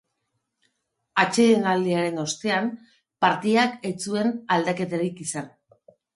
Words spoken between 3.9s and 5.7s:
ez zuen aldaketarik izan.